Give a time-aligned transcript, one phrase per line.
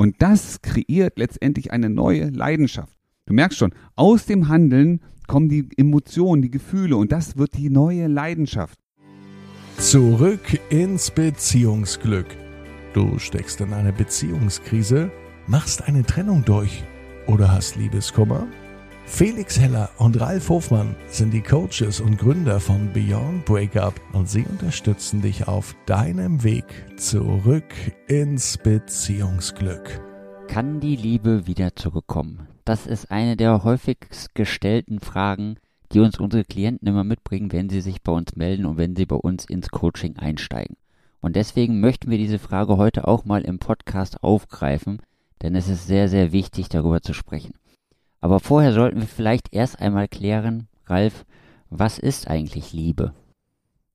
[0.00, 2.96] Und das kreiert letztendlich eine neue Leidenschaft.
[3.26, 7.68] Du merkst schon, aus dem Handeln kommen die Emotionen, die Gefühle und das wird die
[7.68, 8.80] neue Leidenschaft.
[9.76, 12.24] Zurück ins Beziehungsglück.
[12.94, 15.10] Du steckst in eine Beziehungskrise,
[15.46, 16.82] machst eine Trennung durch
[17.26, 18.46] oder hast Liebeskummer?
[19.12, 24.46] Felix Heller und Ralf Hofmann sind die Coaches und Gründer von Beyond Breakup und sie
[24.46, 26.64] unterstützen dich auf deinem Weg
[26.96, 27.74] zurück
[28.06, 30.00] ins Beziehungsglück.
[30.46, 32.46] Kann die Liebe wieder zurückkommen?
[32.64, 35.56] Das ist eine der häufigst gestellten Fragen,
[35.92, 39.06] die uns unsere Klienten immer mitbringen, wenn sie sich bei uns melden und wenn sie
[39.06, 40.76] bei uns ins Coaching einsteigen.
[41.20, 45.02] Und deswegen möchten wir diese Frage heute auch mal im Podcast aufgreifen,
[45.42, 47.59] denn es ist sehr, sehr wichtig, darüber zu sprechen.
[48.20, 51.24] Aber vorher sollten wir vielleicht erst einmal klären, Ralf,
[51.70, 53.14] was ist eigentlich Liebe?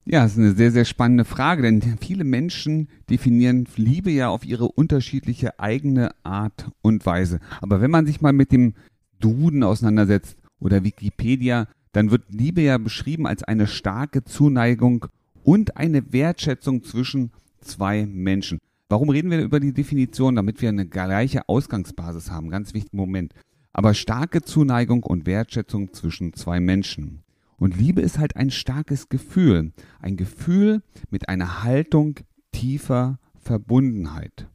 [0.05, 4.45] Ja, das ist eine sehr, sehr spannende Frage, denn viele Menschen definieren Liebe ja auf
[4.45, 7.39] ihre unterschiedliche eigene Art und Weise.
[7.61, 8.75] Aber wenn man sich mal mit dem
[9.20, 15.07] Duden auseinandersetzt oder Wikipedia, dann wird Liebe ja beschrieben als eine starke Zuneigung
[15.43, 18.60] und eine Wertschätzung zwischen zwei Menschen.
[18.89, 20.35] Warum reden wir über die Definition?
[20.35, 22.51] Damit wir eine gleiche Ausgangsbasis haben.
[22.51, 23.34] Ganz wichtiger Moment
[23.77, 27.26] aber starke Zuneigung und Wertschätzung zwischen zwei Menschen.
[27.57, 32.15] Und Liebe ist halt ein starkes Gefühl, ein Gefühl mit einer Haltung
[32.54, 34.48] tiefer Verbundenheit.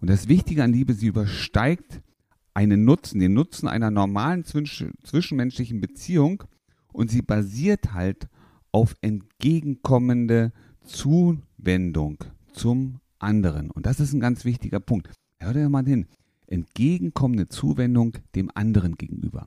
[0.00, 2.00] Und das Wichtige an Liebe, sie übersteigt
[2.54, 6.44] einen Nutzen, den Nutzen einer normalen zwischenmenschlichen Beziehung
[6.90, 8.28] und sie basiert halt
[8.72, 10.52] auf entgegenkommende
[10.84, 12.24] Zuwendung
[12.54, 13.70] zum anderen.
[13.70, 15.10] Und das ist ein ganz wichtiger Punkt.
[15.38, 16.06] Hör dir mal hin
[16.52, 19.46] entgegenkommende Zuwendung dem anderen gegenüber.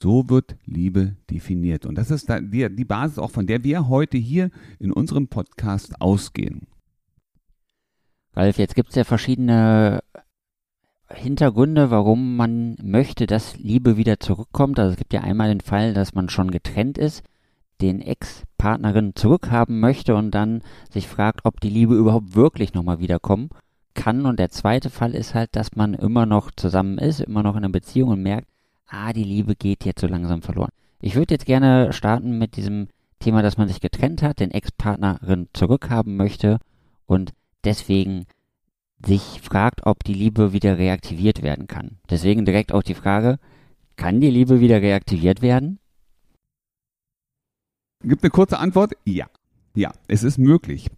[0.00, 1.86] So wird Liebe definiert.
[1.86, 6.66] Und das ist die, Basis auch, von der wir heute hier in unserem Podcast ausgehen.
[8.34, 10.02] Ralf, jetzt gibt es ja verschiedene
[11.08, 14.78] Hintergründe, warum man möchte, dass Liebe wieder zurückkommt.
[14.78, 17.22] Also es gibt ja einmal den Fall, dass man schon getrennt ist,
[17.80, 23.52] den Ex-Partnerin zurückhaben möchte und dann sich fragt, ob die Liebe überhaupt wirklich nochmal wiederkommt
[23.94, 24.26] kann.
[24.26, 27.64] Und der zweite Fall ist halt, dass man immer noch zusammen ist, immer noch in
[27.64, 28.48] einer Beziehung und merkt,
[28.86, 30.70] ah, die Liebe geht jetzt so langsam verloren.
[31.00, 32.88] Ich würde jetzt gerne starten mit diesem
[33.18, 36.58] Thema, dass man sich getrennt hat, den Ex-Partnerin zurückhaben möchte
[37.06, 37.32] und
[37.64, 38.26] deswegen
[39.04, 41.98] sich fragt, ob die Liebe wieder reaktiviert werden kann.
[42.08, 43.38] Deswegen direkt auch die Frage,
[43.96, 45.78] kann die Liebe wieder reaktiviert werden?
[48.02, 48.92] Gibt eine kurze Antwort?
[49.04, 49.26] Ja.
[49.74, 50.90] Ja, es ist möglich.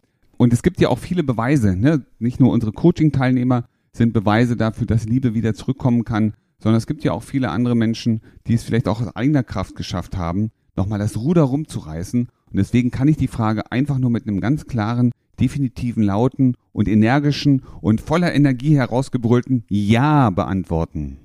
[0.44, 2.04] Und es gibt ja auch viele Beweise, ne?
[2.18, 7.02] nicht nur unsere Coaching-Teilnehmer sind Beweise dafür, dass Liebe wieder zurückkommen kann, sondern es gibt
[7.02, 10.98] ja auch viele andere Menschen, die es vielleicht auch aus eigener Kraft geschafft haben, nochmal
[10.98, 12.28] das Ruder rumzureißen.
[12.28, 16.88] Und deswegen kann ich die Frage einfach nur mit einem ganz klaren, definitiven, lauten und
[16.88, 21.20] energischen und voller Energie herausgebrüllten Ja beantworten.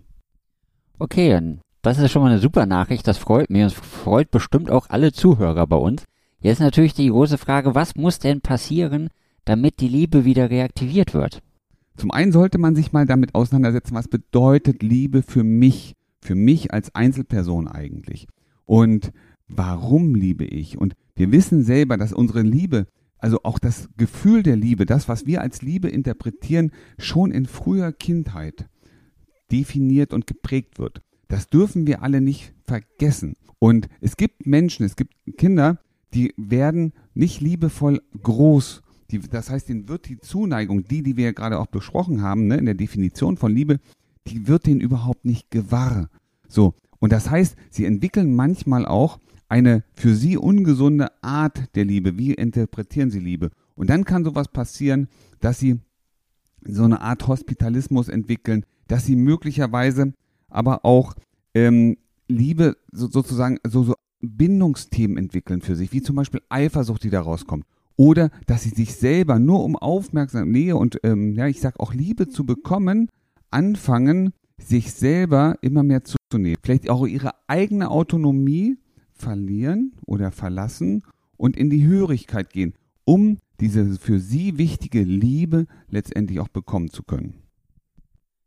[0.97, 4.90] Okay, das ist schon mal eine super Nachricht, das freut mich und freut bestimmt auch
[4.90, 6.06] alle Zuhörer bei uns.
[6.41, 9.09] Jetzt natürlich die große Frage, was muss denn passieren,
[9.44, 11.41] damit die Liebe wieder reaktiviert wird?
[11.97, 16.72] Zum einen sollte man sich mal damit auseinandersetzen, was bedeutet Liebe für mich, für mich
[16.72, 18.28] als Einzelperson eigentlich?
[18.66, 19.11] Und
[19.49, 20.78] warum liebe ich?
[20.78, 25.25] Und wir wissen selber, dass unsere Liebe, also auch das Gefühl der Liebe, das, was
[25.25, 28.69] wir als Liebe interpretieren, schon in früher Kindheit
[29.51, 31.01] definiert und geprägt wird.
[31.28, 33.35] Das dürfen wir alle nicht vergessen.
[33.59, 35.79] Und es gibt Menschen, es gibt Kinder,
[36.14, 38.81] die werden nicht liebevoll groß.
[39.12, 42.58] Die, das heißt, denen wird die Zuneigung, die, die wir gerade auch besprochen haben, ne,
[42.58, 43.80] in der Definition von Liebe,
[44.28, 46.09] die wird denen überhaupt nicht gewahr.
[46.47, 46.74] So.
[47.00, 52.18] Und das heißt, sie entwickeln manchmal auch eine für sie ungesunde Art der Liebe.
[52.18, 53.50] Wie interpretieren sie Liebe?
[53.76, 55.08] Und dann kann sowas passieren,
[55.40, 55.80] dass sie
[56.62, 60.14] so eine Art Hospitalismus entwickeln, dass sie möglicherweise
[60.50, 61.16] aber auch
[61.53, 61.97] ähm,
[62.28, 67.22] Liebe so, sozusagen so, so Bindungsthemen entwickeln für sich, wie zum Beispiel Eifersucht, die da
[67.22, 67.66] rauskommt.
[67.96, 71.94] Oder dass sie sich selber nur um Aufmerksamkeit, Nähe und ähm, ja, ich sag auch
[71.94, 73.09] Liebe zu bekommen,
[73.52, 76.58] anfangen, sich selber immer mehr zuzunehmen.
[76.64, 78.78] Vielleicht auch ihre eigene Autonomie
[79.14, 81.03] verlieren oder verlassen
[81.38, 82.73] und in die Hörigkeit gehen,
[83.05, 87.35] um diese für sie wichtige Liebe letztendlich auch bekommen zu können.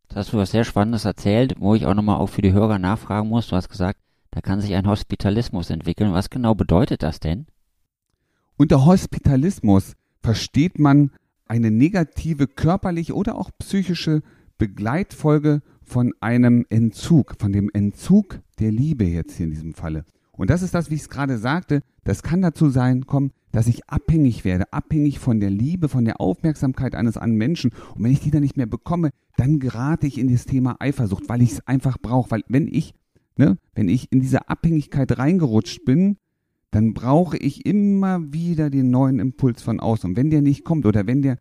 [0.08, 2.78] Das hast du was sehr Spannendes erzählt, wo ich auch nochmal auch für die Hörer
[2.78, 3.48] nachfragen muss.
[3.48, 3.98] Du hast gesagt,
[4.32, 6.12] da kann sich ein Hospitalismus entwickeln.
[6.12, 7.46] Was genau bedeutet das denn?
[8.56, 11.10] Unter Hospitalismus versteht man
[11.46, 14.22] eine negative körperliche oder auch psychische
[14.58, 20.04] Begleitfolge von einem Entzug, von dem Entzug der Liebe jetzt hier in diesem Falle.
[20.32, 23.66] Und das ist das, wie ich es gerade sagte, das kann dazu sein, kommen, dass
[23.66, 27.72] ich abhängig werde, abhängig von der Liebe, von der Aufmerksamkeit eines anderen Menschen.
[27.94, 31.28] Und wenn ich die dann nicht mehr bekomme, dann gerate ich in das Thema Eifersucht,
[31.28, 32.30] weil ich es einfach brauche.
[32.30, 32.94] Weil wenn ich,
[33.42, 36.16] ne, wenn ich in diese Abhängigkeit reingerutscht bin,
[36.70, 40.10] dann brauche ich immer wieder den neuen Impuls von außen.
[40.10, 41.38] Und wenn der nicht kommt oder wenn der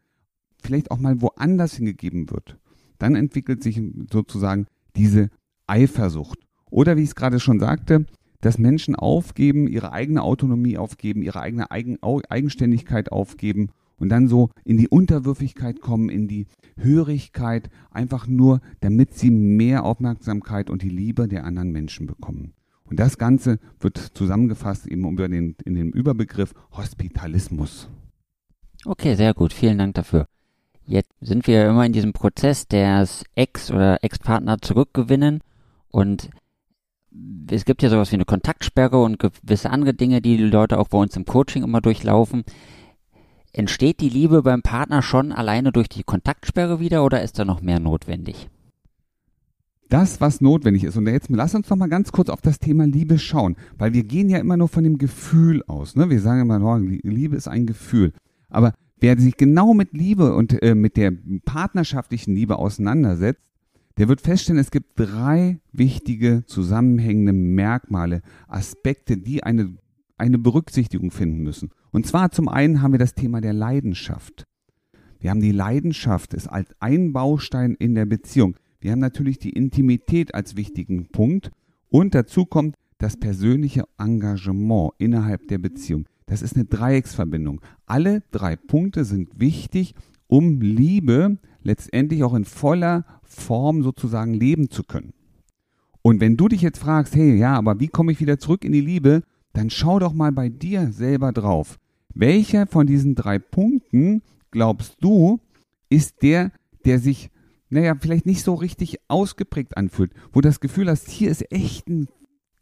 [0.61, 2.57] vielleicht auch mal woanders hingegeben wird,
[2.97, 3.81] dann entwickelt sich
[4.11, 4.65] sozusagen
[4.95, 5.29] diese
[5.67, 6.39] Eifersucht.
[6.69, 8.05] Oder wie ich es gerade schon sagte,
[8.41, 13.69] dass Menschen aufgeben, ihre eigene Autonomie aufgeben, ihre eigene Eigen Eigenständigkeit aufgeben
[14.01, 19.85] und dann so in die Unterwürfigkeit kommen, in die Hörigkeit, einfach nur, damit sie mehr
[19.85, 22.53] Aufmerksamkeit und die Liebe der anderen Menschen bekommen.
[22.83, 27.89] Und das Ganze wird zusammengefasst eben über den, in dem Überbegriff Hospitalismus.
[28.85, 29.53] Okay, sehr gut.
[29.53, 30.25] Vielen Dank dafür.
[30.87, 35.41] Jetzt sind wir immer in diesem Prozess des Ex- oder Ex-Partner zurückgewinnen
[35.89, 36.31] und
[37.51, 40.87] es gibt ja sowas wie eine Kontaktsperre und gewisse andere Dinge, die die Leute auch
[40.87, 42.43] bei uns im Coaching immer durchlaufen.
[43.53, 47.61] Entsteht die Liebe beim Partner schon alleine durch die Kontaktsperre wieder oder ist da noch
[47.61, 48.49] mehr notwendig?
[49.91, 50.97] das, was notwendig ist.
[50.97, 54.03] Und jetzt lass uns noch mal ganz kurz auf das Thema Liebe schauen, weil wir
[54.03, 55.95] gehen ja immer nur von dem Gefühl aus.
[55.95, 56.09] Ne?
[56.09, 58.13] Wir sagen immer, oh, Liebe ist ein Gefühl.
[58.49, 61.11] Aber wer sich genau mit Liebe und äh, mit der
[61.45, 63.41] partnerschaftlichen Liebe auseinandersetzt,
[63.97, 69.75] der wird feststellen, es gibt drei wichtige zusammenhängende Merkmale, Aspekte, die eine,
[70.21, 71.71] eine Berücksichtigung finden müssen.
[71.91, 74.45] Und zwar zum einen haben wir das Thema der Leidenschaft.
[75.19, 78.55] Wir haben die Leidenschaft, ist als ein Baustein in der Beziehung.
[78.79, 81.51] Wir haben natürlich die Intimität als wichtigen Punkt
[81.89, 86.05] und dazu kommt das persönliche Engagement innerhalb der Beziehung.
[86.27, 87.61] Das ist eine Dreiecksverbindung.
[87.85, 89.95] Alle drei Punkte sind wichtig,
[90.27, 95.13] um Liebe letztendlich auch in voller Form sozusagen leben zu können.
[96.01, 98.71] Und wenn du dich jetzt fragst, hey, ja, aber wie komme ich wieder zurück in
[98.71, 101.77] die Liebe, dann schau doch mal bei dir selber drauf.
[102.13, 104.21] Welcher von diesen drei Punkten
[104.51, 105.39] glaubst du
[105.89, 106.51] ist der,
[106.85, 107.31] der sich
[107.71, 111.87] naja, vielleicht nicht so richtig ausgeprägt anfühlt, wo du das Gefühl hast, hier ist echt
[111.87, 112.09] ein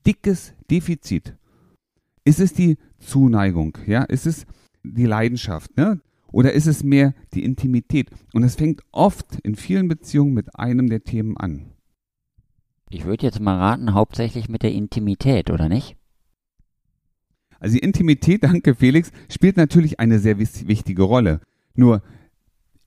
[0.05, 1.35] dickes Defizit.
[2.23, 4.03] Ist es die Zuneigung, ja?
[4.03, 4.45] Ist es
[4.83, 5.99] die Leidenschaft, ne?
[6.31, 8.11] Oder ist es mehr die Intimität?
[8.33, 11.71] Und es fängt oft in vielen Beziehungen mit einem der Themen an.
[12.91, 15.97] Ich würde jetzt mal raten, hauptsächlich mit der Intimität, oder nicht?
[17.59, 21.41] Also die Intimität, danke Felix, spielt natürlich eine sehr wichtige Rolle.
[21.75, 22.01] Nur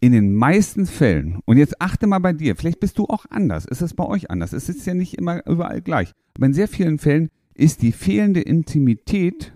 [0.01, 3.65] in den meisten Fällen, und jetzt achte mal bei dir, vielleicht bist du auch anders,
[3.65, 6.67] ist es bei euch anders, es ist ja nicht immer überall gleich, aber in sehr
[6.67, 9.53] vielen Fällen ist die fehlende Intimität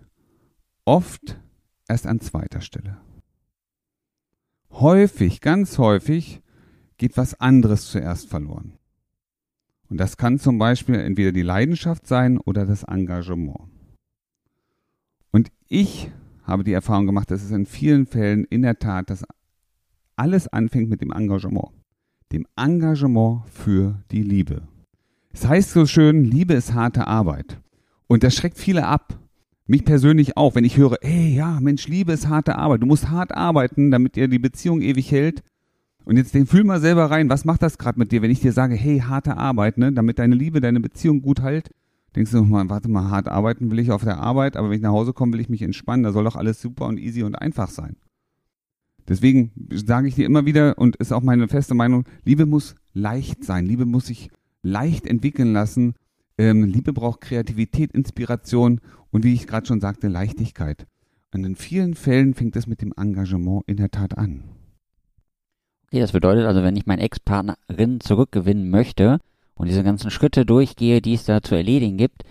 [0.84, 1.40] oft
[1.88, 2.98] erst an zweiter Stelle.
[4.70, 6.42] Häufig, ganz häufig
[6.96, 8.74] geht was anderes zuerst verloren.
[9.88, 13.68] Und das kann zum Beispiel entweder die Leidenschaft sein oder das Engagement.
[15.68, 16.10] Ich
[16.44, 19.24] habe die Erfahrung gemacht, dass es in vielen Fällen in der Tat das
[20.14, 21.70] alles anfängt mit dem Engagement.
[22.32, 24.62] Dem Engagement für die Liebe.
[25.32, 27.60] Es heißt so schön, Liebe ist harte Arbeit.
[28.06, 29.18] Und das schreckt viele ab.
[29.66, 32.82] Mich persönlich auch, wenn ich höre, ey, ja, Mensch, Liebe ist harte Arbeit.
[32.82, 35.42] Du musst hart arbeiten, damit dir die Beziehung ewig hält.
[36.04, 38.52] Und jetzt fühl mal selber rein, was macht das gerade mit dir, wenn ich dir
[38.52, 41.70] sage, hey, harte Arbeit, ne, damit deine Liebe, deine Beziehung gut hält?
[42.16, 44.82] Denkst du mal, warte mal, hart arbeiten will ich auf der Arbeit, aber wenn ich
[44.82, 46.02] nach Hause komme, will ich mich entspannen.
[46.02, 47.96] Da soll doch alles super und easy und einfach sein.
[49.06, 53.44] Deswegen sage ich dir immer wieder und ist auch meine feste Meinung, Liebe muss leicht
[53.44, 54.30] sein, Liebe muss sich
[54.62, 55.94] leicht entwickeln lassen.
[56.38, 60.86] Ähm, Liebe braucht Kreativität, Inspiration und wie ich gerade schon sagte, Leichtigkeit.
[61.34, 64.42] Und in vielen Fällen fängt es mit dem Engagement in der Tat an.
[65.88, 69.20] Okay, das bedeutet also, wenn ich meinen Ex-Partnerin zurückgewinnen möchte
[69.56, 72.22] und diese ganzen Schritte durchgehe, die es da zu erledigen gibt,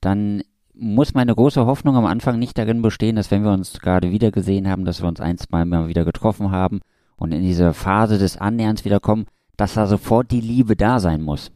[0.00, 0.42] dann
[0.74, 4.30] muss meine große Hoffnung am Anfang nicht darin bestehen, dass wenn wir uns gerade wieder
[4.30, 6.80] gesehen haben, dass wir uns ein, Mal wieder getroffen haben
[7.16, 9.26] und in diese Phase des Annäherns wiederkommen,
[9.56, 11.52] dass da sofort die Liebe da sein muss.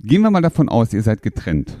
[0.00, 1.76] Gehen wir mal davon aus, ihr seid getrennt.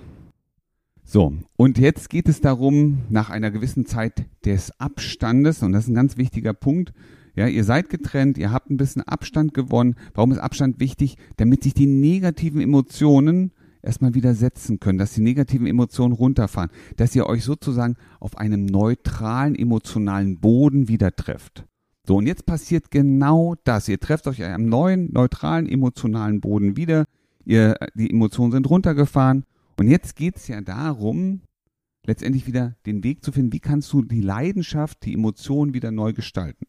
[1.04, 5.88] So, und jetzt geht es darum, nach einer gewissen Zeit des Abstandes, und das ist
[5.88, 6.92] ein ganz wichtiger Punkt,
[7.34, 9.96] ja, ihr seid getrennt, ihr habt ein bisschen Abstand gewonnen.
[10.14, 11.16] Warum ist Abstand wichtig?
[11.36, 17.14] Damit sich die negativen Emotionen erstmal wieder setzen können, dass die negativen Emotionen runterfahren, dass
[17.16, 21.64] ihr euch sozusagen auf einem neutralen emotionalen Boden wieder trefft.
[22.06, 23.88] So, und jetzt passiert genau das.
[23.88, 27.06] Ihr trefft euch einem neuen, neutralen, emotionalen Boden wieder.
[27.44, 29.44] Ihr, die Emotionen sind runtergefahren.
[29.78, 31.42] Und jetzt geht es ja darum,
[32.04, 36.12] letztendlich wieder den Weg zu finden, wie kannst du die Leidenschaft, die Emotionen wieder neu
[36.12, 36.66] gestalten.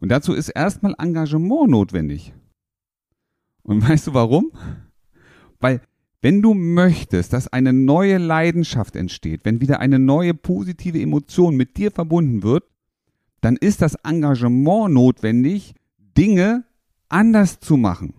[0.00, 2.34] Und dazu ist erstmal Engagement notwendig.
[3.62, 4.52] Und weißt du warum?
[5.58, 5.80] Weil
[6.22, 11.76] Wenn du möchtest, dass eine neue Leidenschaft entsteht, wenn wieder eine neue positive Emotion mit
[11.76, 12.64] dir verbunden wird,
[13.42, 15.74] dann ist das Engagement notwendig,
[16.18, 16.64] Dinge
[17.08, 18.14] anders zu machen.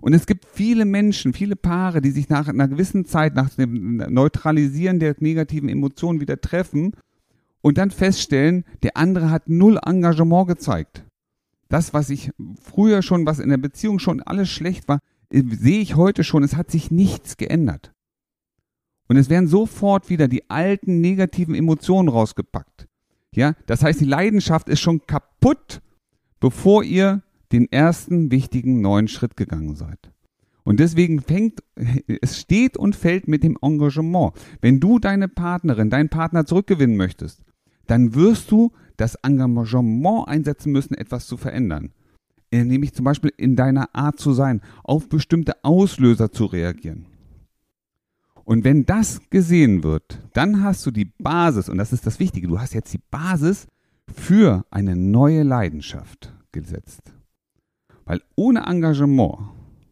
[0.00, 3.96] Und es gibt viele Menschen, viele Paare, die sich nach einer gewissen Zeit, nach dem
[3.96, 6.92] Neutralisieren der negativen Emotionen wieder treffen
[7.64, 11.02] und dann feststellen, der andere hat null Engagement gezeigt.
[11.70, 12.30] Das, was ich
[12.60, 14.98] früher schon, was in der Beziehung schon alles schlecht war,
[15.30, 17.90] sehe ich heute schon, es hat sich nichts geändert.
[19.08, 22.86] Und es werden sofort wieder die alten negativen Emotionen rausgepackt.
[23.34, 25.80] Ja, das heißt, die Leidenschaft ist schon kaputt,
[26.40, 30.12] bevor ihr den ersten wichtigen neuen Schritt gegangen seid.
[30.64, 31.62] Und deswegen fängt,
[32.20, 34.34] es steht und fällt mit dem Engagement.
[34.60, 37.42] Wenn du deine Partnerin, deinen Partner zurückgewinnen möchtest,
[37.86, 41.92] dann wirst du das Engagement einsetzen müssen, etwas zu verändern.
[42.50, 47.06] Äh, nämlich zum Beispiel in deiner Art zu sein, auf bestimmte Auslöser zu reagieren.
[48.44, 52.46] Und wenn das gesehen wird, dann hast du die Basis, und das ist das Wichtige,
[52.46, 53.66] du hast jetzt die Basis
[54.12, 57.12] für eine neue Leidenschaft gesetzt.
[58.04, 59.38] Weil ohne Engagement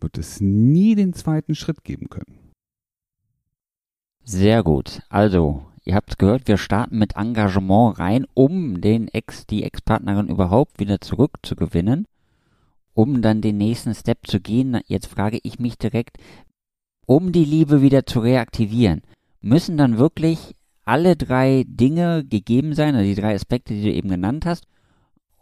[0.01, 2.39] wird es nie den zweiten Schritt geben können.
[4.25, 5.03] Sehr gut.
[5.09, 10.79] Also, ihr habt gehört, wir starten mit Engagement rein, um den Ex, die Ex-Partnerin überhaupt
[10.79, 12.07] wieder zurückzugewinnen,
[12.95, 14.81] um dann den nächsten Step zu gehen.
[14.87, 16.19] Jetzt frage ich mich direkt,
[17.07, 19.03] um die Liebe wieder zu reaktivieren,
[19.41, 24.09] müssen dann wirklich alle drei Dinge gegeben sein, also die drei Aspekte, die du eben
[24.09, 24.67] genannt hast,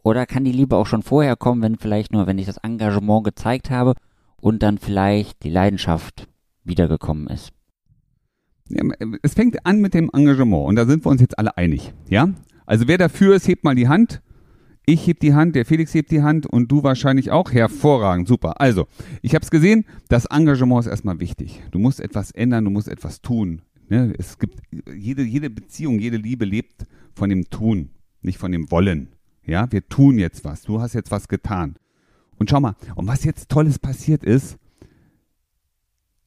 [0.03, 3.25] oder kann die Liebe auch schon vorher kommen, wenn vielleicht nur, wenn ich das Engagement
[3.25, 3.95] gezeigt habe
[4.41, 6.27] und dann vielleicht die Leidenschaft
[6.65, 7.53] wiedergekommen ist?
[9.23, 12.31] Es fängt an mit dem Engagement und da sind wir uns jetzt alle einig, ja?
[12.67, 14.23] Also wer dafür ist, hebt mal die Hand.
[14.87, 17.53] Ich heb die Hand, der Felix hebt die Hand und du wahrscheinlich auch.
[17.53, 18.61] Hervorragend, super.
[18.61, 18.87] Also,
[19.23, 21.63] ich habe es gesehen, das Engagement ist erstmal wichtig.
[21.71, 23.63] Du musst etwas ändern, du musst etwas tun.
[23.89, 24.15] Ne?
[24.19, 24.61] Es gibt
[24.93, 27.91] jede, jede Beziehung, jede Liebe lebt von dem Tun,
[28.23, 29.09] nicht von dem Wollen.
[29.45, 30.63] Ja, wir tun jetzt was.
[30.63, 31.75] Du hast jetzt was getan.
[32.39, 34.57] Und schau mal, und was jetzt Tolles passiert ist,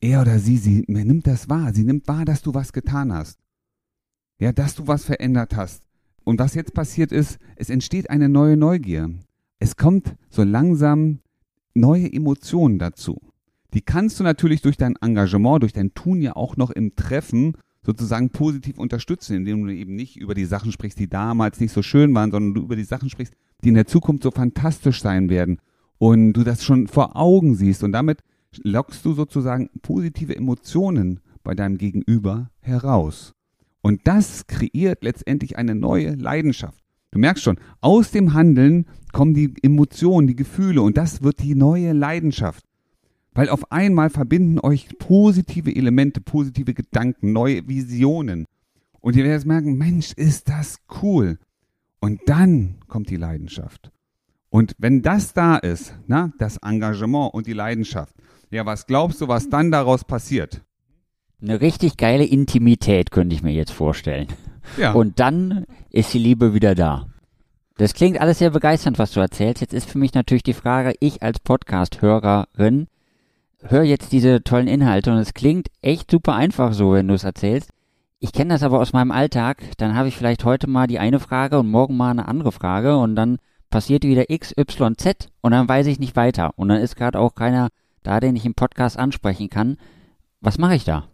[0.03, 1.73] er oder sie, sie nimmt das wahr.
[1.73, 3.39] Sie nimmt wahr, dass du was getan hast.
[4.39, 5.83] Ja, dass du was verändert hast.
[6.25, 9.09] Und was jetzt passiert ist, es entsteht eine neue Neugier.
[9.59, 11.19] Es kommt so langsam
[11.73, 13.21] neue Emotionen dazu.
[13.73, 17.53] Die kannst du natürlich durch dein Engagement, durch dein Tun ja auch noch im Treffen
[17.81, 21.81] sozusagen positiv unterstützen, indem du eben nicht über die Sachen sprichst, die damals nicht so
[21.81, 23.33] schön waren, sondern du über die Sachen sprichst,
[23.63, 25.59] die in der Zukunft so fantastisch sein werden
[25.97, 28.19] und du das schon vor Augen siehst und damit
[28.63, 33.33] lockst du sozusagen positive Emotionen bei deinem Gegenüber heraus.
[33.81, 36.83] Und das kreiert letztendlich eine neue Leidenschaft.
[37.11, 41.53] Du merkst schon, aus dem Handeln kommen die Emotionen, die Gefühle und das wird die
[41.53, 42.65] neue Leidenschaft.
[43.33, 48.45] Weil auf einmal verbinden euch positive Elemente, positive Gedanken, neue Visionen.
[48.99, 51.37] Und ihr werdet merken, Mensch, ist das cool.
[51.99, 53.91] Und dann kommt die Leidenschaft.
[54.49, 58.15] Und wenn das da ist, na, das Engagement und die Leidenschaft,
[58.53, 60.61] ja, was glaubst du, was dann daraus passiert?
[61.41, 64.27] Eine richtig geile Intimität könnte ich mir jetzt vorstellen.
[64.77, 64.93] Ja.
[64.93, 67.07] Und dann ist die Liebe wieder da.
[67.77, 69.61] Das klingt alles sehr begeisternd, was du erzählst.
[69.61, 72.87] Jetzt ist für mich natürlich die Frage, ich als Podcast-Hörerin,
[73.63, 77.23] höre jetzt diese tollen Inhalte und es klingt echt super einfach so, wenn du es
[77.23, 77.71] erzählst.
[78.19, 79.63] Ich kenne das aber aus meinem Alltag.
[79.77, 82.97] Dann habe ich vielleicht heute mal die eine Frage und morgen mal eine andere Frage
[82.97, 83.37] und dann
[83.69, 86.51] passiert wieder X, Y, Z und dann weiß ich nicht weiter.
[86.55, 87.69] Und dann ist gerade auch keiner
[88.03, 89.77] da, den ich im Podcast ansprechen kann.
[90.41, 91.09] Was mache ich da?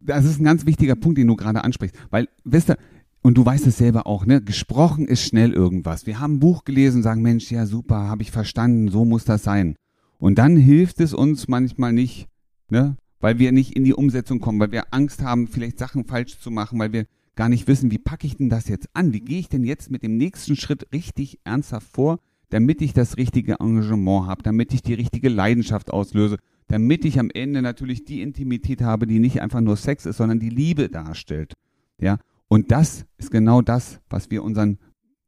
[0.00, 1.96] Das ist ein ganz wichtiger Punkt, den du gerade ansprichst.
[2.10, 2.78] Weil, wisst ihr,
[3.22, 4.40] und du weißt es selber auch, ne?
[4.40, 6.06] Gesprochen ist schnell irgendwas.
[6.06, 9.24] Wir haben ein Buch gelesen und sagen, Mensch, ja super, habe ich verstanden, so muss
[9.24, 9.74] das sein.
[10.18, 12.28] Und dann hilft es uns manchmal nicht,
[12.70, 12.96] ne?
[13.20, 16.50] weil wir nicht in die Umsetzung kommen, weil wir Angst haben, vielleicht Sachen falsch zu
[16.50, 19.12] machen, weil wir gar nicht wissen, wie packe ich denn das jetzt an?
[19.12, 22.18] Wie gehe ich denn jetzt mit dem nächsten Schritt richtig ernsthaft vor,
[22.50, 26.36] damit ich das richtige Engagement habe, damit ich die richtige Leidenschaft auslöse,
[26.68, 30.40] damit ich am Ende natürlich die Intimität habe, die nicht einfach nur Sex ist, sondern
[30.40, 31.54] die Liebe darstellt.
[31.98, 34.78] Ja, und das ist genau das, was wir unseren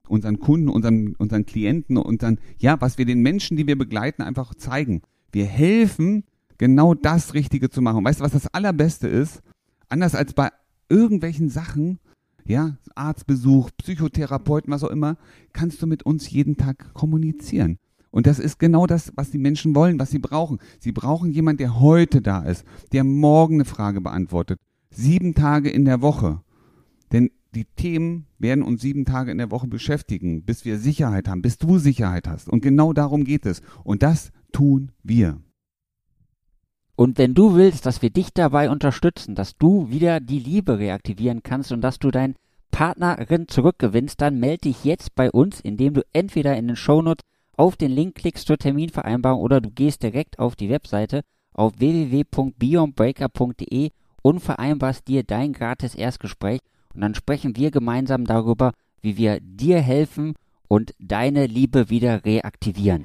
[0.09, 4.55] unseren Kunden, unseren, unseren Klienten, unseren, ja, was wir den Menschen, die wir begleiten, einfach
[4.55, 5.03] zeigen.
[5.33, 6.25] Wir helfen,
[6.57, 8.05] genau das Richtige zu machen.
[8.05, 9.43] weißt du, was das Allerbeste ist?
[9.89, 10.51] Anders als bei
[10.89, 11.99] irgendwelchen Sachen,
[12.49, 15.17] ja, Arztbesuch, Psychotherapeuten, was auch immer,
[15.53, 17.79] kannst du mit uns jeden Tag kommunizieren.
[18.11, 20.59] Und das ist genau das, was die Menschen wollen, was sie brauchen.
[20.81, 24.59] Sie brauchen jemanden, der heute da ist, der morgen eine Frage beantwortet.
[24.91, 26.41] Sieben Tage in der Woche.
[27.13, 31.43] Denn die Themen werden uns sieben Tage in der Woche beschäftigen, bis wir Sicherheit haben,
[31.43, 32.49] bis du Sicherheit hast.
[32.49, 33.61] Und genau darum geht es.
[33.85, 35.39] Und das tun wir.
[36.99, 41.45] Und wenn du willst, dass wir dich dabei unterstützen, dass du wieder die Liebe reaktivieren
[41.45, 42.35] kannst und dass du deinen
[42.73, 47.25] Partnerin zurückgewinnst, dann melde dich jetzt bei uns, indem du entweder in den Shownotes
[47.57, 51.21] auf den Link klickst zur Terminvereinbarung oder du gehst direkt auf die Webseite
[51.55, 53.91] auf www.beyondbreaker.de
[54.23, 56.59] und vereinbarst dir dein gratis Erstgespräch
[56.95, 60.35] und dann sprechen wir gemeinsam darüber, wie wir dir helfen
[60.67, 63.05] und deine Liebe wieder reaktivieren.